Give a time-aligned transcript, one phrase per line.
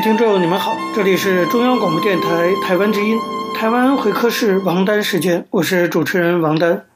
[0.00, 3.18] 听众，你们好，这里是中央广播电台台湾之音，
[3.54, 6.86] 台湾会客室王丹时间，我是主持人王丹。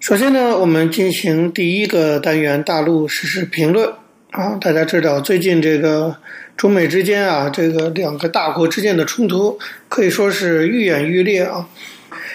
[0.00, 3.92] 首先呢，我们进行第一个单元大陆时事评论
[4.32, 4.56] 啊。
[4.60, 6.16] 大家知道，最近这个
[6.56, 9.56] 中美之间啊，这个两个大国之间的冲突
[9.88, 11.68] 可以说是愈演愈烈啊。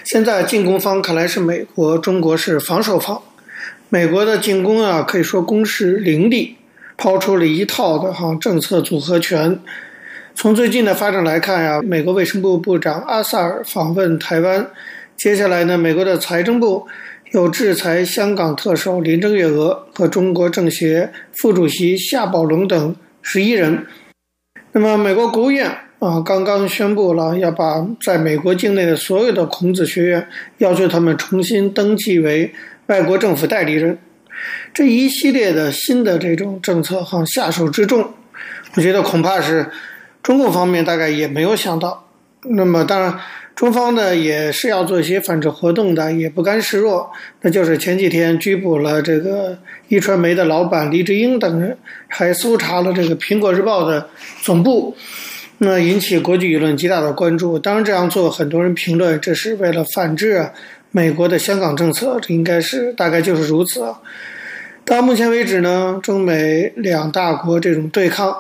[0.06, 3.22] 现在进攻方看来是美国，中国是防守方。
[3.90, 6.56] 美国的进攻啊，可以说攻势凌厉。
[7.04, 9.60] 抛出了一套的哈政策组合拳。
[10.36, 14.66] 从最近的发展来看呀，美国卫生部部长阿萨尔访问台湾。
[15.18, 16.88] 接下来呢，美国的财政部
[17.34, 23.86] 又制裁香港特首林郑月娥和中国政协副主席夏宝龙等十一人。
[24.72, 30.26] 那么，美国国务院啊，刚刚宣布了要把在美国境内的所有的孔子学院
[30.60, 32.54] 要求他们重新登记为
[32.86, 33.98] 外国政府代理人。
[34.74, 38.14] 这一系列的新的这种政策哈下手之重，
[38.76, 39.70] 我觉得恐怕是
[40.22, 42.08] 中共方面大概也没有想到。
[42.46, 43.20] 那么当然，
[43.56, 47.10] 中方呢也是要做一些反制活动的，也不甘示弱。
[47.42, 49.58] 那就是前几天拘捕了这个
[49.90, 54.10] 壹传媒的老板黎智英等人，还搜查了这个苹果日报的
[54.42, 54.94] 总部，
[55.60, 57.58] 那引起国际舆论极大的关注。
[57.58, 60.50] 当然这样做，很多人评论这是为了反制
[60.96, 64.00] 美国的香港政策，这应该是大概就是如此啊。
[64.86, 68.32] 到目前为止呢，中美两大国这种对抗，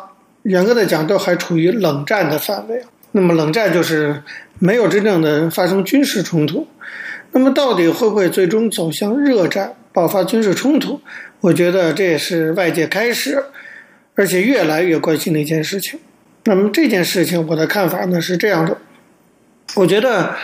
[0.43, 2.83] 严格的讲都还处于冷战的范围。
[3.11, 4.21] 那么冷战就是
[4.59, 6.67] 没有真正的发生军事冲突。
[7.31, 11.01] 那么到底会不会最终走向热战，爆发军事冲突？
[11.39, 13.43] 我觉得这也是外界开始，
[14.13, 15.99] 而且越来越关心的一件事情。
[16.43, 18.77] 那么这件事情，我的看法呢是这样的，
[19.75, 20.35] 我觉得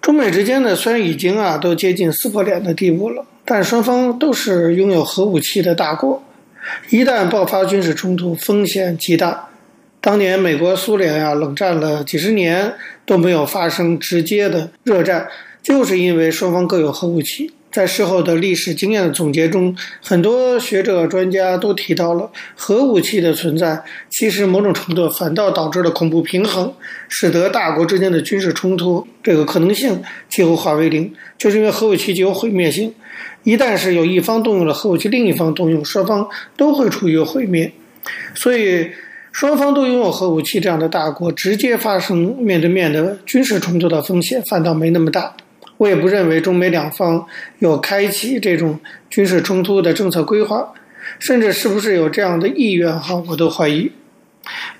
[0.00, 3.24] 中美之间呢虽然已经啊都接近撕破脸的地步了。
[3.50, 6.22] 但双方都是拥有核武器的大国，
[6.90, 9.48] 一旦爆发军事冲突，风险极大。
[10.02, 12.74] 当年美国、苏联啊，冷战了几十年
[13.06, 15.26] 都没有发生直接的热战，
[15.62, 17.50] 就是因为双方各有核武器。
[17.70, 26.72] 在事后的历史经验的总结中，很多学者专家都提到了核武器的存在，其实某种程度反倒导致了恐怖平衡，
[27.08, 32.94] 使得大国之间的军事冲突这个可能性几乎化为零，就是因为核武器具有毁灭性。
[33.44, 37.70] 一旦是有一方动用了核武器，另一方动用，双方都会处于毁灭。
[38.34, 38.90] 所以，
[39.30, 45.36] 双方都拥有核武器这样的大国，直接发生面对面的军事冲突的风险反倒没那么大。
[45.78, 47.26] 我也不认为中美两方
[47.60, 48.78] 有开启这种
[49.08, 50.72] 军事冲突的政策规划，
[51.18, 53.90] 甚至是不是有这样的意愿哈，我都怀疑。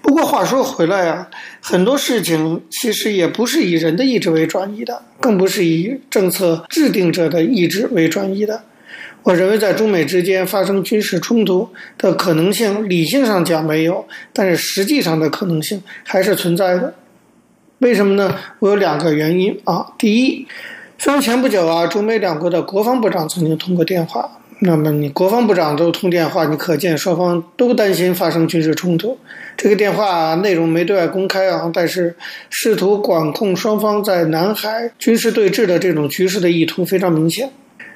[0.01, 1.29] 不过话说回来啊，
[1.61, 8.63] 很多事情其实也不是以人的意志为转移的，更不是以政策制定者的意志为转移的。
[9.25, 16.95] 我认为在中美之间发生军事冲突的可能性，理性上讲没有，但是实际上的可能性还是存在的。
[17.81, 18.35] 为什么呢？
[18.61, 19.87] 我有两个原因啊。
[19.99, 20.47] 第一，
[21.01, 24.29] 虽然前不久啊，中美两国的国防部长曾经通过电话。
[24.59, 29.17] 那么你国防部长都通电话，你可见双方都担心发生军事冲突。
[29.57, 32.17] 这个电话内容没对外公开啊，但是
[32.51, 37.49] 试图管控双方在南海军事对峙的这种局势的意图非常明显。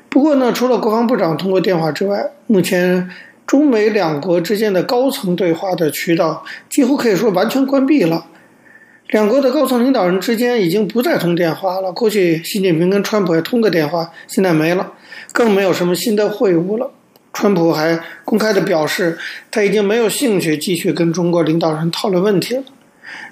[0.08, 3.10] 不过呢，除了国防部长通过电话之外，目前
[3.44, 8.24] 中美两国之间的高层对话的渠道几乎可以说完全关闭了。
[9.12, 11.92] 两国的高层领导人之间已经不再通电话了。
[11.92, 14.91] 过去习近平跟川普还通个电话，现在没了。
[15.32, 16.91] 更没有什么新的会晤了。
[17.34, 19.18] 川普还公开的表示，
[19.50, 22.62] 他已经没有兴趣继续跟中国领导人讨论问题了。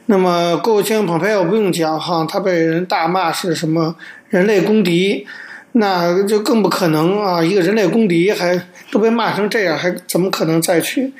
[0.05, 3.97] 那么，国务卿蓬佩奥不用讲哈，他被人大骂是什么
[4.29, 5.27] 人类公敌，
[5.73, 7.43] 那就更不可能啊！
[7.43, 8.61] 一个人类公敌还
[8.91, 11.11] 都被骂成这样，还怎么可能再去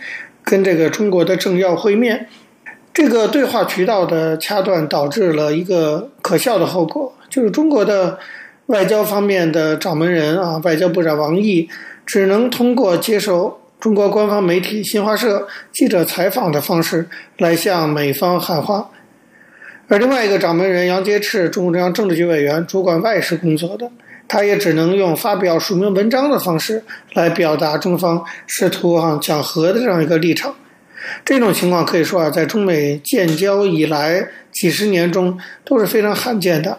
[0.45, 2.29] 跟这个中国的政要会面？
[3.01, 8.19] 这个对话渠道的掐断，导致了一个可笑的后果，就是中国的。
[8.67, 11.69] 外交方面的掌门人啊，外交部长王毅
[12.07, 17.09] 只能通过接受中国官方媒体新华社记者采访的方式
[17.39, 18.89] 来向美方喊话。
[19.89, 23.91] 而另外一个掌门人杨洁篪，中共中央政治局委员，主管外事工作的，
[24.29, 30.55] 他也只能用发表署名文章的方式来表达中方试图啊讲和的这样一个立场。
[31.25, 36.79] 这种情况可以说啊，在中美建交以来几十年中都是非常罕见的。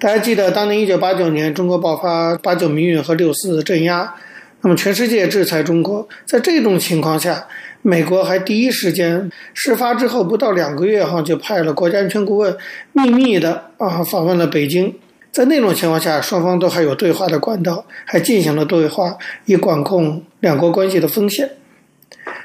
[0.00, 4.14] 大家记得当年一九八九年，中国爆发八九民运和六四镇压，
[4.62, 7.46] 那么全世界制裁中国，在这种情况下。
[7.86, 12.56] 美国还第一时间，事发之后不到两个月哈，就派了国家安全顾问
[12.94, 14.94] 秘密的啊访问了北京。
[15.30, 21.50] 在那种情况下，双方都还有对话的管道，还进行了对话，以管控两国关系的风险。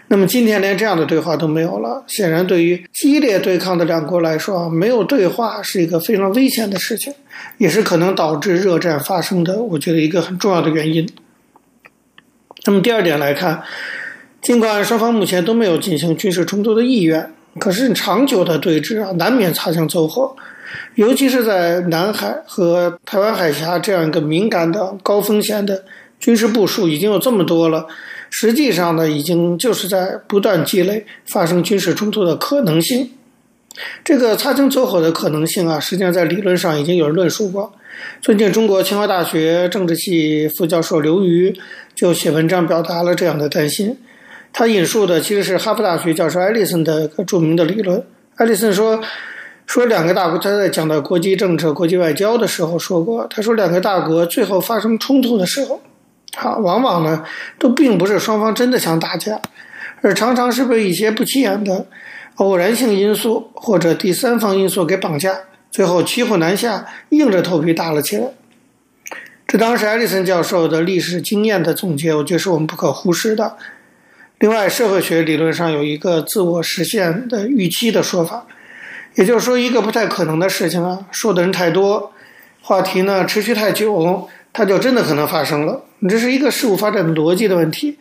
[0.10, 7.14] 那么今天连这样的对话都没有了，显然对于激烈对抗的两国来说，没有对话是一个非常危险的事情，
[7.58, 11.08] 也是可能导致热战发生的，我觉得一个很重要的原因。
[12.66, 13.64] 那么第二点来看。
[14.42, 17.30] 尽管双方目前都没有进行军事冲突的意愿，
[17.60, 20.34] 可是长久的对峙啊，难免擦枪走火。
[20.96, 25.84] 尤其是在南海和台湾海峡这样一个敏感的、高风险的
[26.22, 27.86] 军事部署已经有这么多了，
[28.30, 33.10] 实际上呢，已经就是在不断积累发生军事冲突的可能性。
[34.04, 37.72] 这个擦枪走火的可能性啊，实际上在理论上已经有人论述过。
[38.22, 41.56] 最近，中国清华大学政治系副教授刘瑜
[41.96, 43.98] 就写文章表达了这样的担心。
[44.52, 48.04] 他引述的其实是哈佛大学教授艾利森的一个著名的理论。
[48.36, 49.02] 艾利森说，
[49.66, 55.80] 说两个大国，他在讲到国际政治、国际外交的时候说过，他说两个大国最后发生冲突的时候，
[56.38, 57.26] 啊，往往呢
[57.58, 59.40] 都并不是双方真的想打架，
[60.02, 61.86] 而常常是被一些不起眼的
[62.36, 65.36] 偶然性因素或者第三方因素给绑架，
[65.72, 68.28] 最后骑虎难下，硬着头皮打了起来。
[69.48, 73.58] 这当时艾利森教授的历史经验的总结，我觉得是我们不可忽视的。
[74.38, 78.46] 另外，社会学理论上有一个自我实现的预期的说法，
[79.16, 82.14] 也就是说，一个不太可能的事情啊，说的人太多，
[82.62, 85.84] 话题呢持续太久，它就真的可能发生了。
[86.08, 87.98] 这是一个事物发展的逻辑的问题，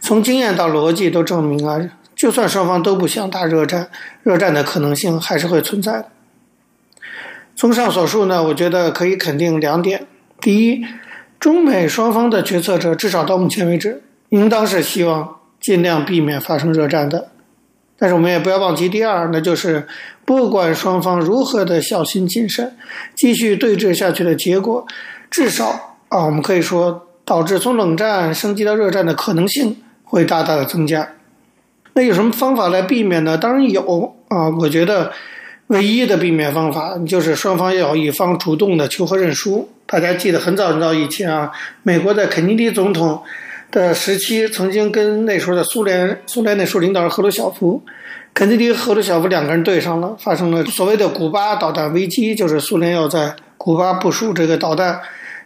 [0.00, 1.80] 从经验到逻辑都证明啊，
[2.14, 3.88] 就算双方都不想打热战，
[4.22, 6.06] 热战的可能性还是会存在的。
[7.54, 10.06] 综上所述呢，我觉得可以肯定两点：
[10.40, 10.84] 第一，
[11.38, 15.36] 中美双方的决策者至少到目前为止，应当是希望。
[15.62, 17.28] 尽量避免发生热战的，
[17.96, 19.86] 但是我们也不要忘记第二，那就是
[20.24, 22.76] 不管双方如何的小心谨慎，
[23.14, 24.84] 继续对峙下去的结果，
[25.30, 31.08] 至少啊，我们可以说导致从冷战升级到热战的可能性会大大的增加。
[31.94, 33.38] 那有什么方法来避免呢？
[33.38, 35.10] 当然有啊，我觉得
[35.68, 39.70] 唯一的避免方法就是双方要一方主动的求和认输。
[39.86, 41.50] 大家记得很早很早以前啊，
[41.82, 43.22] 美国的肯尼迪总统。
[43.70, 47.82] 的时期，曾经跟那时候的苏联，苏联那时候领导人赫鲁晓夫，
[48.34, 55.00] 肯尼迪和赫鲁晓夫两个人对上了，发生了所谓的古巴导弹危机，就是苏联要在古巴部署这个导弹。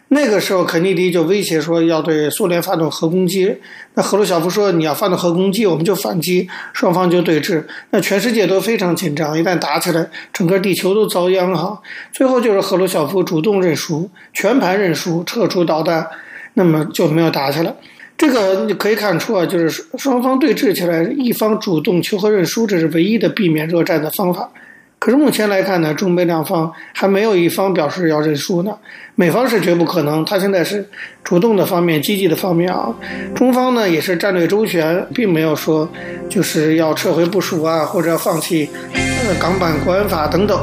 [0.09, 3.57] 那个时候，肯尼迪就威胁说要对苏联发动核攻击。
[3.93, 7.61] 那赫鲁晓夫说，你要发动核攻击，我们就反击，双方就对峙。
[7.89, 11.81] 那全世界都非常紧张，一旦打起来，整个地球都遭殃哈。
[12.13, 16.07] 最后就是赫鲁晓夫主动认输，全盘认输，撤出导弹，
[16.53, 17.75] 那么就没有打起来。
[18.17, 24.49] 这个你可以看出啊，就是双方对峙起来，一方主动求和认输，这是唯一的避免热战的方法。
[24.99, 28.75] 可是目前来看呢，中美两方还没有一方表示要认输呢。
[29.15, 30.83] 美方是绝不可能，他现在是
[31.23, 32.93] 主动的方面、积极的方面啊。
[33.35, 35.87] 中方呢也是战略周全，并没有说
[36.27, 40.59] 就是要撤回部署啊，或者放弃呃港版国安法等等。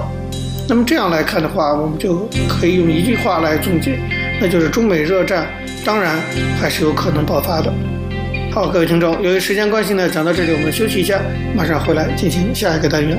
[0.69, 3.99] 那么这样来看的话，我们就可以用一句话来总结，
[4.41, 5.47] 那就是中美热战。
[5.85, 6.19] 当然
[6.59, 7.73] 还是有可能爆发的。
[8.51, 11.21] 好，各位听众，由于时间关系呢，讲到这里我们休息一下，
[11.55, 13.19] 马上回来进行下一个单元。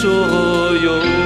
[0.00, 1.19] 所有。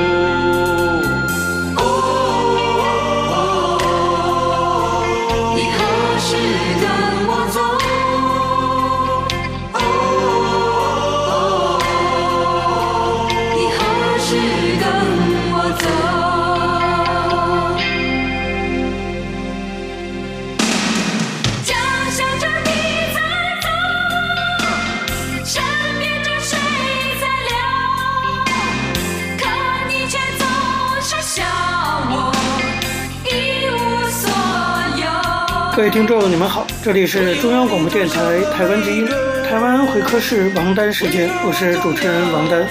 [35.85, 39.07] 各位听众，你们好，这里是中央广播电台台湾之音，
[39.47, 42.67] 台湾会客室王丹时间，我是主持人王丹。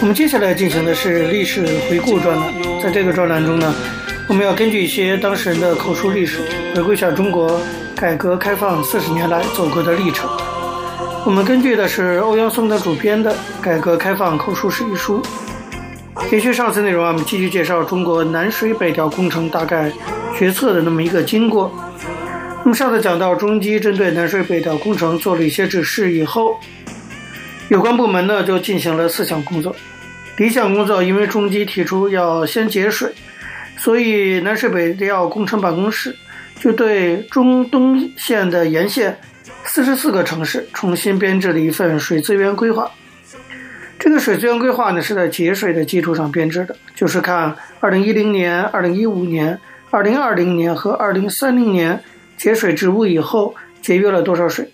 [0.00, 2.52] 我们接下来进行的是历史回顾专栏，
[2.82, 3.72] 在这个专栏中呢，
[4.28, 6.40] 我们要根据一些当事人的口述历史，
[6.74, 7.60] 回顾一下中国
[7.94, 10.28] 改革开放四十年来走过的历程。
[11.24, 15.22] 我们根据的是欧阳松的主编的《改革开放口述史》一书。
[16.32, 19.92] 延续上次内容啊，我们继续介绍中国南水北调工程大概
[20.36, 21.72] 决策的那么一个经过。
[22.64, 26.58] 那么上次讲到，中基针对南水北调工程做了一些指示以后，
[27.68, 29.74] 有关部门呢就进行了四项工作。
[30.36, 33.12] 第一项工作，因为中基提出要先节水，
[33.76, 36.14] 所以南水北调工程办公室
[36.60, 39.18] 就对中东线的沿线
[39.64, 42.90] 四十四个城市重新编制了一份水资源规划。
[43.98, 49.58] 这个水资源规划呢，是在节水的基础上编制的，就是看二零一零年、二零一五年、
[49.92, 52.02] 二零二零年和二零三零年
[52.38, 54.72] 节水治污以后节约了多少水。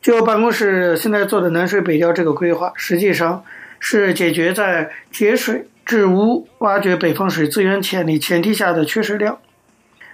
[0.00, 3.44] 就办公室现在做的南水北调这个规划，实际上
[3.78, 9.38] 是解决在节水治污、挖掘北方水资源潜力前提下的缺水量。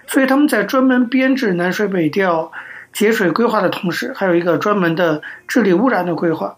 [0.05, 2.51] 所以他们在专门编制南水北调
[2.91, 6.57] 节水规划的同时，还有一个专门的治理污染的规划。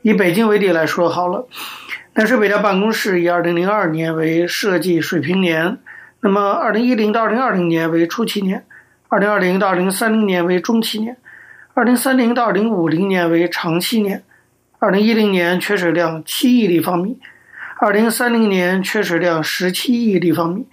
[0.00, 1.46] 以北京为例来说好了，
[2.14, 5.76] 南水北调办公室以二零零二年为设计水平年，
[6.22, 8.64] 那么二零一零到二零二零年为初期年，
[9.08, 11.16] 二零二零到二零三零年为中期年，
[11.72, 14.22] 二零三零到二零五零年为长期年，
[14.78, 17.18] 二零一零年缺水量七亿立方米，
[17.78, 20.66] 二零三零年缺水量十七亿立方米，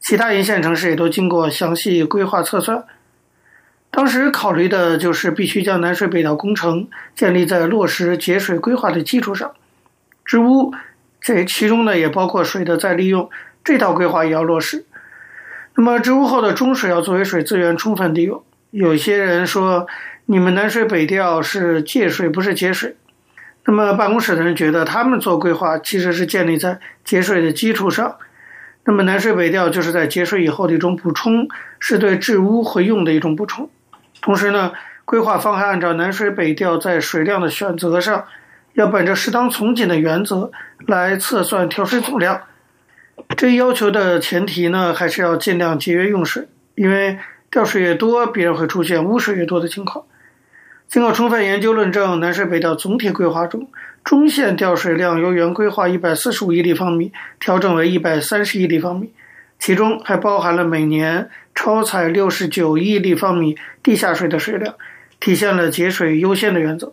[0.00, 2.84] 其他沿线城市也都经过详细规划测算。
[3.90, 9.52] 当时考虑的就是必须将南水北调工程建立在落实节水规划的基础上，
[10.24, 10.72] 治污
[11.20, 13.30] 这其中呢也包括水的再利用，
[13.64, 14.84] 这套规划也要落实。
[15.74, 18.42] 那么治污后的中水要作为水资源充分利用。
[18.70, 19.86] 有些人说
[20.26, 22.96] 你们南水北调是借水不是节水，
[23.64, 28.16] 那么办公室的人觉得他们做规划其实是建立在节水的基础上，
[28.84, 33.70] 那么南水北调就是在节水以后的一种补充，是对治污和用的一种补充。
[34.20, 34.72] 同时呢，
[35.04, 38.24] 规划方还按照南水北调在水量的选择上，
[38.74, 40.50] 要本着适当从紧的原则
[40.86, 42.42] 来测算调水总量。
[43.36, 47.18] 这一要求的前提呢，还是要尽量节约用水，因为
[47.50, 50.04] 调水越多，必然会出现污水越多的情况。
[50.88, 53.68] 经过充分研究论证，南水北调总体规划中，
[54.04, 59.10] 中线调水量由原规划一百四十五亿立方米调整为一百三十亿立方米。
[59.58, 64.74] 其中还包含了每年超采六十九亿立方米地下水的水量，
[65.20, 66.92] 体现了节水优先的原则。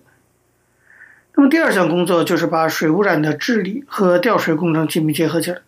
[1.36, 5.60] 那么第二项工作就是把水污染的治理和调水工程紧密结合起来。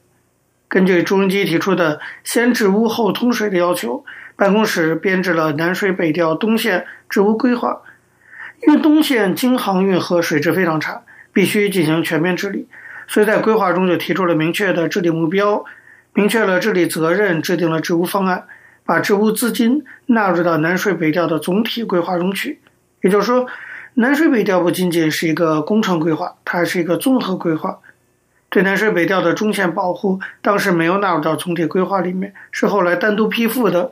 [0.71, 4.05] 根据朱镕基提出的先治污后通水的要求，
[4.37, 7.81] 办公室编制了南水北调东线治污规划。
[8.65, 11.01] 因为东线京杭运河水质非常差，
[11.33, 12.69] 必须进行全面治理，
[13.05, 15.65] 所以在规划中就提出了明确的治理目标。
[16.13, 18.45] 明确了治理责任，制定了治污方案，
[18.85, 22.61] 把治污资金纳入到南水北调的总体规划中去。
[23.01, 23.45] 也就是说，
[23.95, 27.79] 南水北调不仅仅是一个工程规划，它还是一个综合规划。
[28.51, 33.91] 对南水北调的中线保护，当时没有纳入到总体规划里面，是后来单独批复的，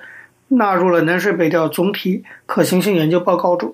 [0.49, 3.73] 纳入了南水北调总体可行性研究报告中。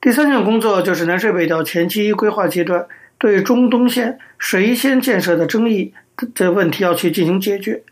[0.00, 2.86] 第三项工作就是南水北调前期规划阶段
[3.18, 5.92] 对中东线谁先建设的争议。
[6.34, 7.82] 这问题要去进行解决。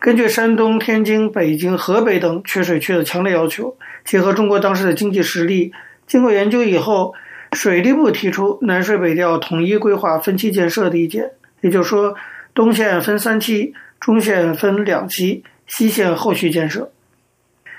[0.00, 5.72] 根据山东、天津、北京、河北等缺水区的强烈要求，结合中国当时的经济实力，
[6.06, 7.14] 经过研究以后，
[7.56, 11.30] 水利部提出南水北调统一规划、分期建设的意见。
[11.62, 12.14] 也就是说，
[12.54, 16.92] 东线分三期，中线分两期，西线后续建设。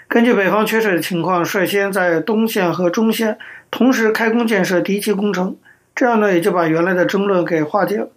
[0.08, 3.38] 根据北方缺水的情况，率先在东线和中线
[3.70, 5.56] 同时开工建设第一期工程，
[5.96, 8.10] 这样呢，也就把原来的争论给化解了。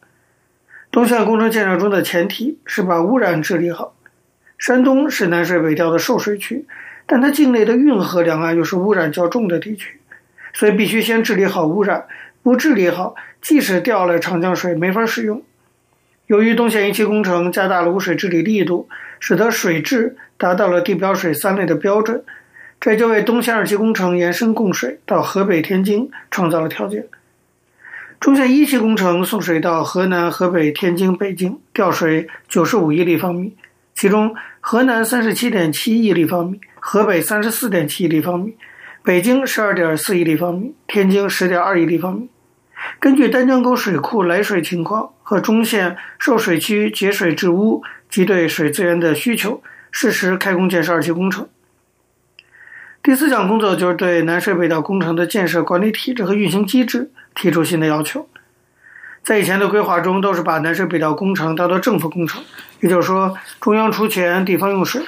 [0.90, 3.94] 东线工程建设中的前提是把污染治理好。
[4.56, 6.66] 山东是南水北调的受水区，
[7.06, 9.99] 但它境内的运河两岸又是污染较重的地区，
[10.52, 12.06] 所以必须先治理好污染。
[12.42, 15.42] 不治理好，即使调了长江水，没法使用。
[16.26, 18.88] 由于东线一期工程加大了污水治理力度，
[19.18, 22.24] 使得水质达到了地表水三类的标准，
[22.80, 27.06] 这就为东线二期工程延伸供水到河北、天津创造了条件。
[28.20, 33.56] 中线一期工程送水到河南、河北、天津、北京，调水九十五亿立方米，
[33.94, 38.56] 其中河南三十七点七亿立方米，河北三十四点七亿立方米，
[39.02, 42.28] 北京十二点四亿立方米，天津十点二亿立方米。
[42.98, 51.48] 根据丹江沟水库来水情况和中线受水区节水治污及对水资源的需求，适时开工建设二期工程。
[53.02, 58.28] 第四项工作就是对南水北调工程的建设管理体制和运行机制提出新的要求。
[59.22, 62.42] 在以前的规划中，都是把南水北调工程当作政府工程，
[62.80, 65.02] 也就是说，中央出钱，地方用水。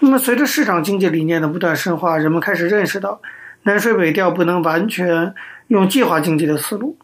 [0.00, 3.20] 那么，随着市场经济理念的不断深化，人们开始认识到，
[3.62, 5.34] 南水北调不能完全
[5.68, 6.98] 用计划经济的思路。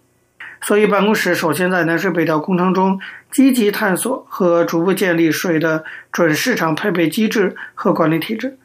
[0.63, 3.01] 所以，办公室首先在南水北调工程中
[3.31, 8.59] 积极探索和逐步建立水的准市场配备机制和管理体制。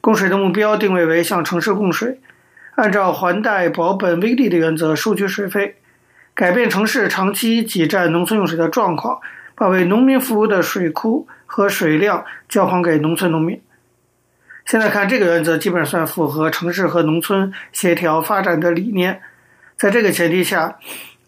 [0.00, 2.20] 供水的目标定位为向城市供水，
[2.76, 5.76] 按照还贷保本微利的原则收取水费，
[6.34, 9.18] 改变城市长期挤占农村用水的状况，
[9.56, 13.60] 把为农民服务的水库和水量交还给农村农民。
[14.64, 19.20] 现在看这个原则基本上算符合城市和农村协调发展的理念。
[19.76, 20.76] 在这个前提下，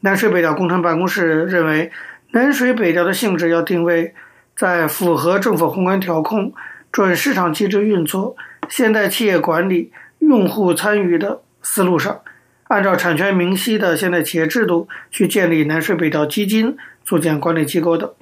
[0.00, 1.90] 南水北调工程办公室认为，
[2.30, 4.14] 南水北调的性质要定位
[4.56, 6.54] 在符合政府宏观调控、
[6.90, 8.36] 准市场机制运作。
[8.68, 12.20] 现代企业管理、用户参与的思路上，
[12.64, 18.12] 按照产权明晰的现代企业制度去建立南水北调基金、组建管理机构等。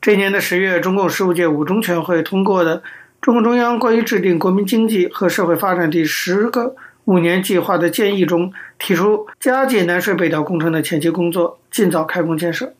[0.00, 2.80] 这一年的十月，中共十五届五中全会通过的
[3.20, 12.74] 《中共中央关于制定国民经济和社会发展第十个五年计划的建议》中，提出加紧南水北调工程的前期工作，尽早开工建设。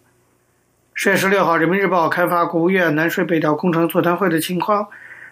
[0.95, 4.89] 十月十六号，《人民日报》刊发国务院南水北调工程座谈会的情况。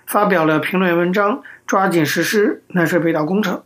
[0.06, 3.64] 发表了评论文章，抓紧实施南水北调工程。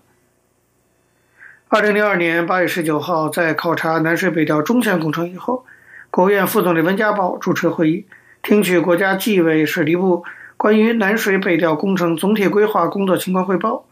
[1.69, 5.67] 二零零二年八月十九号，在考察南水北调中线工程以后，
[6.11, 8.05] 国务院副总理温家宝主持会议，
[8.43, 10.25] 听取国家纪委水利部
[10.57, 13.85] 关于南水北调工程总体规划工作情况汇报。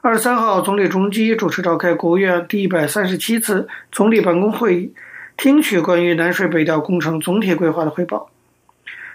[0.00, 4.92] 二十三号，总理朱镕基主持召开国务院第一百三十七次总理办公会议，
[5.36, 8.30] 听取关于南水北调工程总体规划的汇报。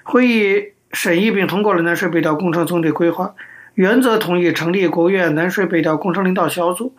[0.03, 0.71] 会议。
[0.93, 3.35] 审议并通过了南水北调工程总体规划，
[3.73, 6.93] 原则同意成立国务院南水北调工程领导小组，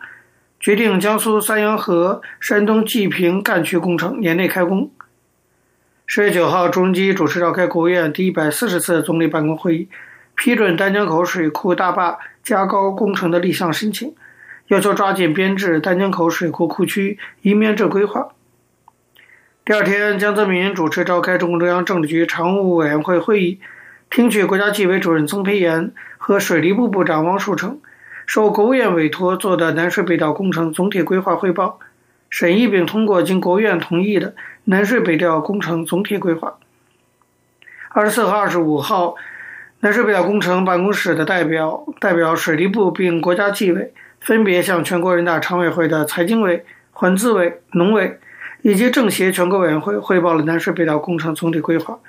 [0.59, 4.91] 决定江苏三阳河、山东济平干渠工程年内开工。
[6.09, 9.89] 十月九号，朱镕基主持召开国务院第一百四十次总理办公会议，
[10.37, 14.15] 批准丹江口水库大坝加高工程的立项申请，
[14.67, 18.29] 要求抓紧编制丹江口水库库区移民制规划。
[19.65, 23.59] 第二天，江泽民主持召开中共中央政治局常务委员会会议。
[24.09, 27.81] 听取国家纪委主任曾培炎和水利部部长王树成
[28.25, 31.81] 受国务院委托做的南水北调工程总体规划汇报，
[32.29, 34.35] 审议并通过经国务院同意的
[34.65, 36.57] 南水北调工程总体规划。
[37.89, 39.15] 二十四和二十五号，
[39.79, 48.19] 南水北调工程办公室的代表代表水利部并国家纪委，分别向全国人大常委会的财经委、环资委、农委
[48.61, 51.99] 以及政协全国委员会汇报了南水北调工程总体规划。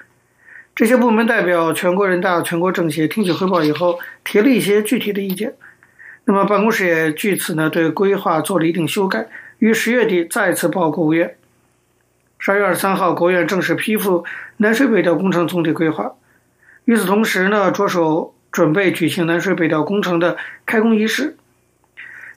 [0.75, 5.55] 这些部门代表全国人大、全国政协听取汇报以后，提了一些具体的意见。
[6.25, 11.37] 那么办公室也据此呢对规划做了一定修改，于十月底再次报国务院。
[12.39, 14.25] 十二月二十三号，国务院正式批复
[14.59, 16.13] 南水北调工程总体规划。
[16.85, 21.37] 与此同时呢，着手准备举行南水北调工程的开工仪式。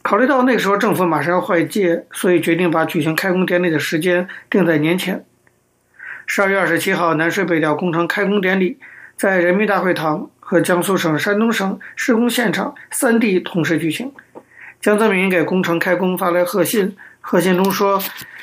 [0.02, 5.24] 考虑到那个时候政府马上要换届，所以决定把举行开工典礼的时间定在年前。
[6.26, 8.80] 十二月二十七号，南水北调工程开工典礼
[9.16, 14.12] 在人民大会堂和江苏省、山东省施工现场三地同时举行。
[14.82, 18.02] 江泽民给工程开工发来贺信，贺信中说：“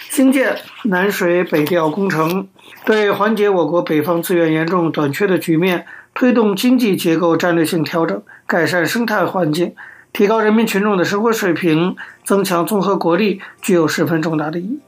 [0.09, 2.47] 兴建南水北调工程，
[2.85, 9.75] 对缓解我国北方资源严重短缺的局面，推动经济结构战略性调整，改善生态环境，
[10.13, 14.79] 提高人民群众的生活水平，增强综合国力，具有十分重大的意义。”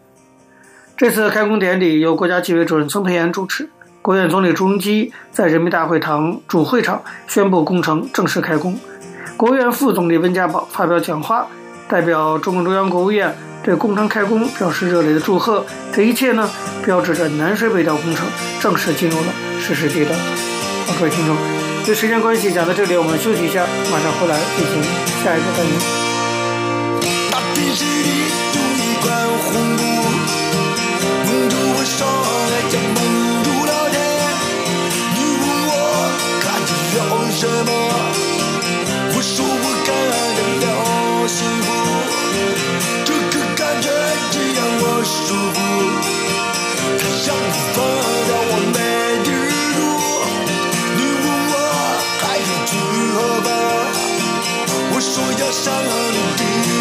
[0.96, 3.68] 这次开工典礼由国家纪委主任曾培炎主持，
[4.02, 8.78] 国务院总理朱镕基在人民大会堂主会场宣布工程正式开工。
[9.40, 11.46] 国务院副总理温家宝发表讲话，
[11.88, 15.64] 代表中共中央、国务院对工程开工表示热烈的祝贺。
[15.94, 16.50] 这一切呢，
[16.84, 18.26] 标志着南水北调工程
[18.60, 20.14] 正式进入了实施阶段。
[20.86, 21.34] 好，各位听众，
[21.84, 24.82] 因为时间关系讲到这里，我们休息一下，马上回来进行
[25.24, 25.74] 下一个单元。
[31.82, 32.29] 说
[39.32, 39.48] 说我
[39.86, 39.88] 感
[40.34, 40.68] 的了
[41.28, 41.68] 幸福，
[43.04, 43.88] 这个感觉
[44.32, 45.18] 只让我舒
[45.54, 45.56] 服，
[46.98, 47.76] 它让我疯
[48.26, 48.76] 掉我没
[49.22, 49.28] 地
[49.76, 49.78] 住。
[50.96, 51.54] 你问我
[52.18, 52.70] 还要去
[53.14, 53.16] 何
[53.46, 53.48] 方？
[54.90, 55.88] 我说要上陆
[56.36, 56.79] 地。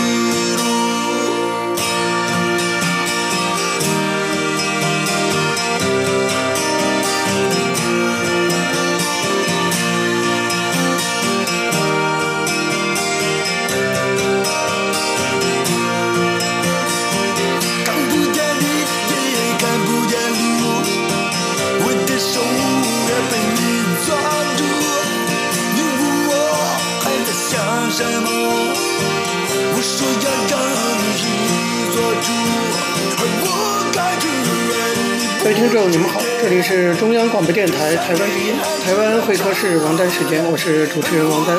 [35.70, 41.56] 听众，你们好，这里是中央广播电台台湾之音，台湾会客室王丹时间，我是主持人王丹。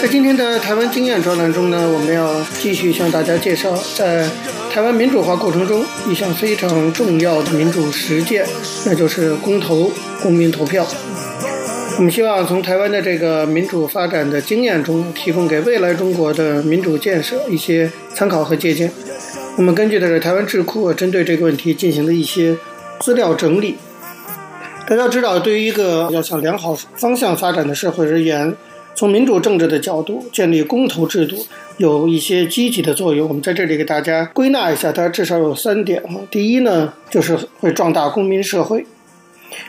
[0.00, 4.30] 在今天的台湾经验专栏中呢，我们要继续向大家介绍，在
[4.72, 8.46] 台湾民主化过程中一项非常重要的民主实践，
[8.86, 9.90] 那就是公投、
[10.22, 10.86] 公民投票。
[11.96, 18.88] 我们希望从台湾的这个民主发展的经验中，提供给未来中国的民主建设一些参考和借鉴。
[19.56, 22.56] 我们根据的是台湾智库针对这个问题进行的一些
[23.00, 23.76] 资料整理。
[24.86, 28.54] 大家知道，对于一个要向良好方向发展的社会而言，
[28.94, 31.36] 从民主政治的角度建立公投制度
[31.78, 33.26] 有一些积极的作用。
[33.26, 36.20] 我们在这里给大家归纳一下，它至少有三点啊。
[36.30, 38.84] 第一呢，就是会壮大公民社会。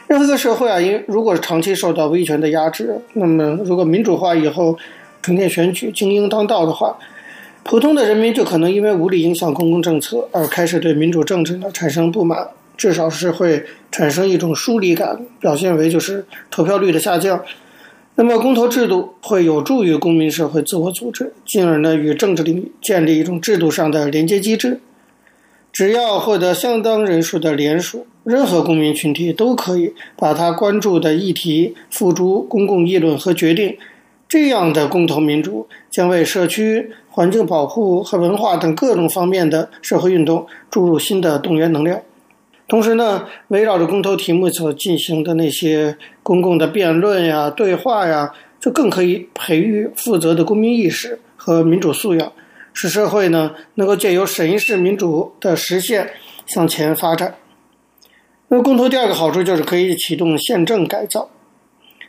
[0.07, 4.77] 任何一个社会啊，因如果长期受到威权的压制，那么如果民主化以后，
[5.21, 6.97] 成天选举精英当道的话。
[7.63, 17.43] 普通的人民就可能因为无力影响公共政策而开始对民主政治呢产生不满，至少是会产生一种疏离感，表现为就是投票率的下降。
[18.15, 24.79] 那么公投制度会有助于公民社会自我组织，进而呢与政治领域建立一种制度上的连接机制。
[25.73, 33.77] 只要获得相当人数的联署，任何公民群体都可以把他关注的议题付诸公共议论和决定。
[34.29, 42.01] 这样的公投民主将为社区环境保护和文化等各种方面的社会运动注入新的动员能量。
[42.67, 52.31] 同时呢，围绕着公投题目所进行的那些公共的辩论呀、对话呀，就更可以培育负责的公民意识和民主素养，
[52.73, 56.09] 使社会呢能够借由审议式民主的实现
[56.47, 57.35] 向前发展。
[58.47, 61.29] 那么，公投第二个好处就是可以启动宪政改造。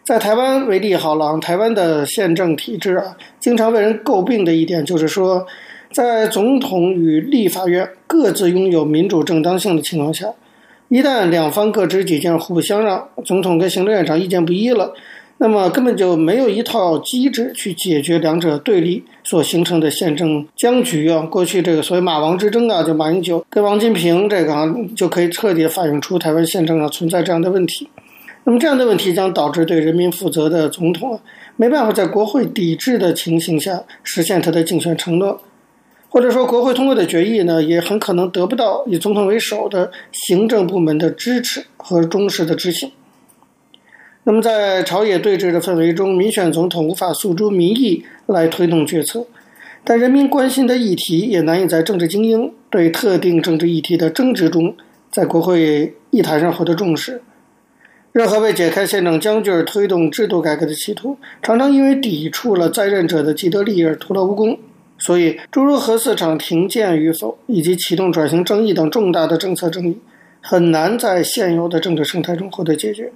[0.04, 5.46] 在台湾为例好了，台湾的宪政体制啊，经常被人诟病的一点就是说，
[5.92, 10.32] 在总统与立法院各自拥有民主正当性的情况下，
[10.88, 14.92] 一旦两方各执己见、互不相让，总统跟行政院长意见不一了，
[15.38, 21.22] 那么根本就没有一套机制去解决两者对立所形成的宪政僵局啊。
[21.22, 27.88] 过去这个所谓“马王之争”啊，就马英九跟王金平这个啊，就可以彻底反映出台湾宪政上存在这样的问题。
[28.44, 31.18] 那么这样的问题将导致对人民负责的总统
[31.56, 35.40] 没办法在国会抵制的情形下实现他的竞选承诺，
[36.16, 42.90] 或者说国会通过的决议呢，也很可能得不到以总统为首的行政部门的支持和忠实的执行。
[44.24, 49.26] 那么在朝野对峙的氛围中，民选总统无法诉诸民意来推动决策，
[49.84, 54.74] 但人民关心的议题也难以在政治精英对特定政治议题的争执中，
[55.12, 57.20] 在国会议坛上获得重视。
[58.12, 64.58] 任何为解开宪政僵局而推动制度改革的企图，常常因为抵触了在任者的既得利益而徒劳无功。
[65.06, 70.00] 所以，诸如核四厂停建与否，以及启动转型争议等重大的政策争议，
[70.40, 73.12] 很难在现有的政治生态中获得解决。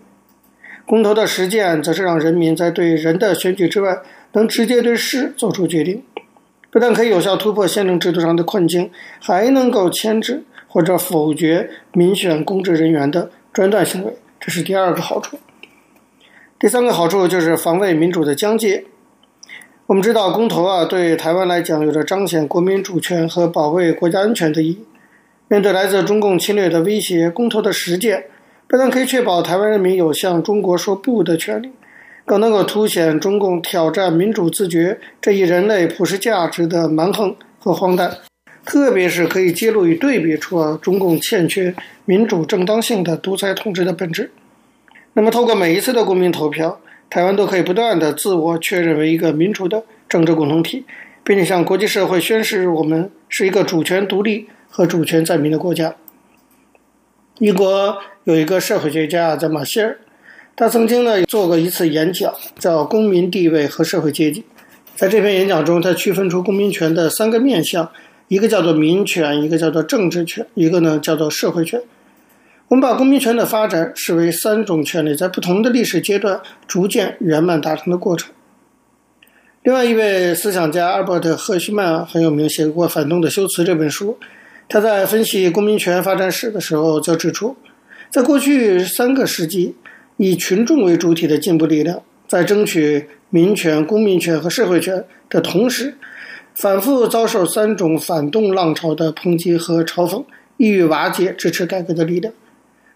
[0.87, 3.99] 公投的实践，则是让人民在对人的选举之外，
[4.35, 6.01] 能直接对事做出决定，
[6.71, 14.17] 不但可以有效突破宪政制度上的困境，还能够牵制或者否决民选公职人员的专断行为。
[14.39, 15.41] 这是第二个好处。
[16.57, 18.85] 第三个好处就是防卫民主的疆界。
[19.91, 24.85] 我们知道，公投啊，对台湾来讲有着彰显国民主权和保卫国家安全的意义。
[25.49, 28.27] 面对来自中共侵略的威胁，公投的实践
[28.69, 31.73] 不但可以确保台湾人民有向中国说不的权利，
[32.25, 38.17] 更能够凸显中共挑战民主自觉这一人类普世价值的蛮横和荒诞。
[38.65, 41.75] 特别是可以揭露与对比出啊，中共欠缺
[42.05, 44.31] 民主正当性的独裁统治的本质。
[45.15, 46.79] 那么，透过每一次的公民投票，
[47.11, 50.85] 台湾都可以不断的自我确认为一个民主的政治共同体，
[51.25, 55.97] 并且向国际社会宣示我们是一个主权独立和主权在民的国家。
[57.41, 59.99] 英国有一个社会学家叫马歇尔，
[60.55, 64.41] 他曾经呢做过一次演讲，叫《公民地位和社会阶级》。
[64.95, 67.91] 在这篇演讲中，他区分出公民权的三个面向。
[68.29, 71.83] 一个叫做民权，一个叫做政治权，一个呢叫做社会权。
[72.71, 78.31] 我们把公民权的发展视为三种权利在不同的历史阶段逐渐圆满达成的过程。
[79.65, 84.17] 另外一位思想家阿尔伯特·赫胥曼很有名，写过《反动的修辞》这本书。
[84.69, 87.57] 他在分析公民权发展史的时候，就指出，
[88.09, 89.75] 在过去三个世纪，
[90.19, 95.97] 以群众为主体的进步力量，在争取民权、公民权和社会权的同时，
[96.55, 100.25] 反复遭受三种反动浪潮的抨击和嘲讽，
[100.57, 102.33] 意欲瓦解支持改革的力量，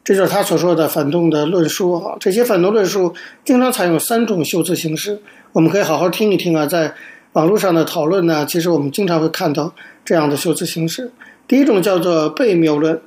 [0.04, 2.14] 这就是他所说的反动的论述啊。
[2.20, 3.14] 这些反动论述
[3.44, 5.18] 经常采用三种修辞形式，
[5.52, 6.66] 我们可以好好听一听啊。
[6.66, 6.92] 在
[7.32, 11.10] 网络上的讨论呢，其实我们经常会看到这样的修辞形式。
[11.48, 13.00] 第一种叫做被谬论，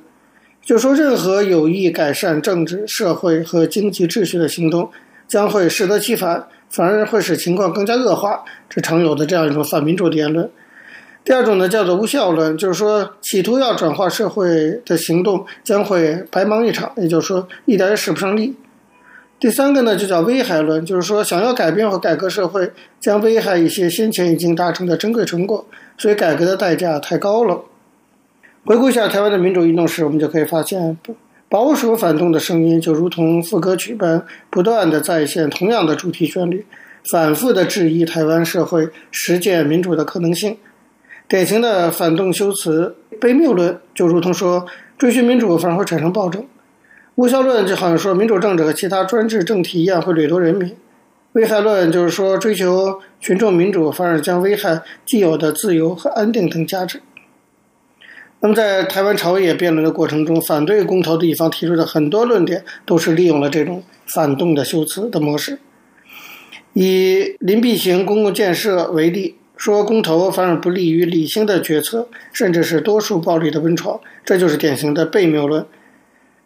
[0.62, 4.90] 就说任何有意改善政治、社会和经济秩序的行动，
[5.26, 8.42] 将会适得其反，反而会使情况更加恶化。
[8.68, 10.50] 这常有的这样一种反民主的言论。
[11.28, 18.56] 第二种呢，叫做无效论，就是说企图要转化社会的行动将会白忙一场，也就是说一点也使不上力。
[19.38, 25.66] 第三个呢，就叫危害论，就是说想要改变和改革社会，将危害一些先前已经达成的珍贵成果，
[25.98, 27.62] 所以改革的代价太高了。
[28.64, 30.96] 回顾一下台湾的民主运动史，我们就可以发现，
[31.50, 36.64] 保守反动的声音就如同副歌曲般，不断地再现同样的主题旋律，
[37.12, 40.56] 反复地质疑台湾社会实践民主的可能性。
[41.28, 46.42] 典型的反动修辞悖谬论，就如同说追寻民主反而会产生暴政；
[47.16, 50.70] 无效论就好像说民主政治和其他专制政体一样会掠夺人民；
[51.32, 57.02] 危害论就是说追求群众民主反而将危害既有的自由和安定等价值。
[58.40, 65.58] 那么，在台湾朝野辩论的过程中，反对公投的一方提出的很多论点，都是利用了这种反动的修辞的模式。
[66.72, 75.66] 以林璧型公共建设为例，说公投反而不利于理性的决策，甚至是多数暴力的温床，这就是典型的悖谬论。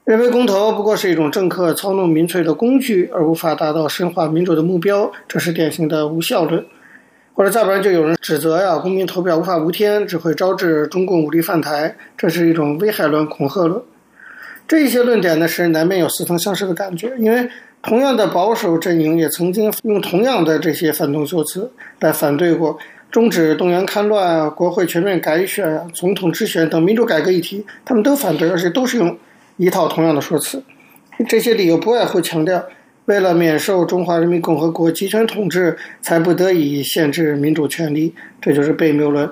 [0.05, 6.67] 认为公投不过是一种政客操弄民粹的工具，而无法达到深化民主的目标，这是典型的无效论。
[7.35, 13.81] 或者再不然，就有人指责呀，公民投票无法无天，只会招致中共武力犯台，这是一种危害论、恐吓论。
[14.67, 17.49] 这一些论点呢，使人难免有似曾相识的感觉，因为
[17.83, 22.79] 同样的保守阵营也曾经用同样的这些反动修辞来反对过
[23.13, 29.17] 终止动员戡乱、国会全面改选、总统直选等民主改革议题，他们都反对，而且都是用
[29.59, 30.61] 一套同样的说辞。
[31.29, 32.65] 这些理由不外乎强调。
[33.07, 39.27] 为了免受中华人民共和国集权统治，才不得已限制民主权利，这就是悖谬论；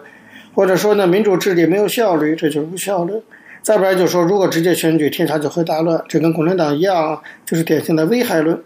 [0.52, 3.20] 或者说呢，民主治理没有效率，这就是无效论；
[3.62, 8.60] 再不然就说，如果直接选举，天下就会大乱，这跟共产党一样，就是典型的危害论。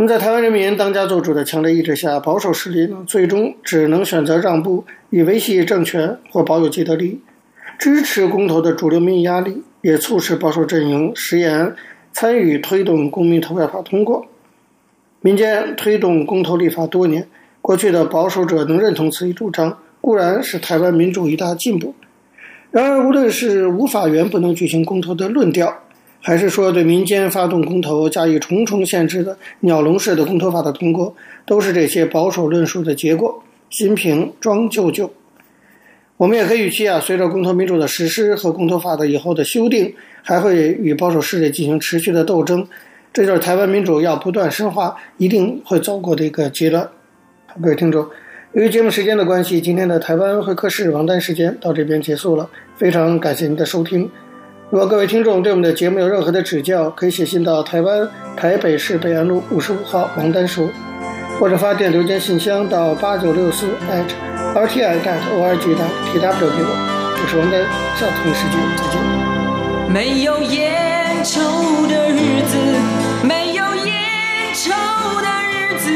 [0.00, 7.20] 那么，在台湾人民当家作主的强烈意志下，保守势力呢，最终只能选择让步，以维系政权或保有既得利益。
[7.80, 11.74] 支持公投的主流民意压力，也促使保守阵营食言。
[12.12, 14.28] 参与推动公民投票法通过，
[15.20, 17.26] 民间推动公投立法多年，
[17.60, 21.96] 过去的保守者能认同此一主张，固然是台湾民主一大进步。
[22.70, 25.82] 然而，无论是无法源不能举行公投的论调，
[26.20, 31.14] 还是说对民间发动公投加以重重限制的鸟笼式的公投法的通过，
[31.46, 33.42] 都是这些保守论述的结果。
[33.70, 35.12] 新瓶装旧酒。
[36.16, 42.66] 我们也可以预期啊，随着公投民主的实施和公投法的以后的修订，还会与保守势力进行持续的斗争，
[43.12, 46.88] 这就是台湾民主要不断深化，一定会走过的一个阶段。
[47.62, 48.04] 各位听众，
[48.52, 54.10] 由于节目时间的关系，今天的台湾会客室王丹时间到这边结束了，非常感谢您的收听。
[54.70, 60.68] 如果各位听众对我们的节目有任何的指教，可以写信到台湾台北市北安路五十五号王丹书，
[61.40, 64.04] 或者发电邮件信箱到八九六四 at。
[64.54, 66.70] r t i dot o r g t w 给我，
[67.16, 67.62] 我是王丹，
[67.96, 69.00] 下次同一时间再见。
[69.90, 71.40] 没有烟抽
[71.86, 72.58] 的日子，
[73.26, 73.94] 没有烟
[74.52, 74.70] 抽
[75.22, 75.88] 的日子，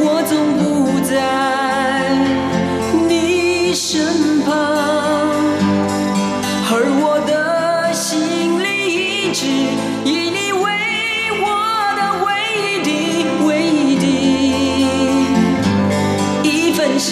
[0.00, 1.12] 我总不在